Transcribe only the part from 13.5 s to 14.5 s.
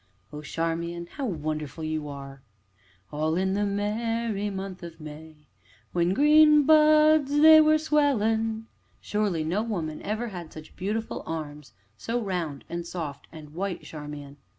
white, Charmian."